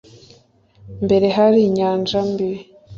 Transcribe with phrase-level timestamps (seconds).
[1.05, 2.47] Mbere hari inyanja mbi